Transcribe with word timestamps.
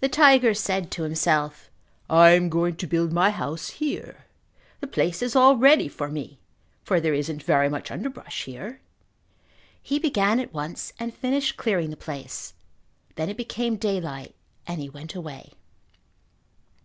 The 0.00 0.08
tiger 0.08 0.54
said 0.54 0.90
to 0.90 1.04
himself, 1.04 1.70
"I 2.10 2.30
am 2.30 2.48
going 2.48 2.74
to 2.78 2.86
build 2.88 3.12
my 3.12 3.30
house 3.30 3.68
here. 3.70 4.26
The 4.80 4.88
place 4.88 5.22
is 5.22 5.36
all 5.36 5.56
ready 5.56 5.86
for 5.86 6.08
me 6.08 6.40
for 6.82 6.98
there 6.98 7.14
isn't 7.14 7.44
very 7.44 7.68
much 7.68 7.92
underbrush 7.92 8.42
here." 8.46 8.80
He 9.80 10.00
began 10.00 10.40
at 10.40 10.52
once 10.52 10.92
and 10.98 11.14
finished 11.14 11.56
clearing 11.56 11.90
the 11.90 11.96
place. 11.96 12.54
Then 13.14 13.28
it 13.30 13.36
became 13.36 13.76
daylight 13.76 14.34
and 14.66 14.80
he 14.80 14.88
went 14.88 15.14
away. 15.14 15.52